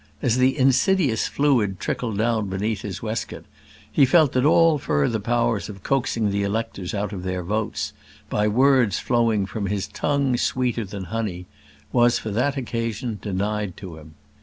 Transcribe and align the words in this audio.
As 0.23 0.39
the 0.39 0.57
insidious 0.57 1.27
fluid 1.27 1.79
trickled 1.79 2.17
down 2.17 2.49
beneath 2.49 2.81
his 2.81 3.03
waistcoat, 3.03 3.45
he 3.91 4.03
felt 4.03 4.31
that 4.31 4.45
all 4.45 4.79
further 4.79 5.19
powers 5.19 5.69
of 5.69 5.83
coaxing 5.83 6.31
the 6.31 6.41
electors 6.41 6.95
out 6.95 7.13
of 7.13 7.21
their 7.21 7.43
votes, 7.43 7.93
by 8.27 8.47
words 8.47 8.97
flowing 8.97 9.45
from 9.45 9.67
his 9.67 9.87
tongue 9.87 10.37
sweeter 10.37 10.85
than 10.85 11.03
honey, 11.03 11.45
was 11.91 12.17
for 12.17 12.31
that 12.31 12.57
occasion 12.57 13.19
denied 13.21 13.77
to 13.77 13.97
him. 13.97 14.15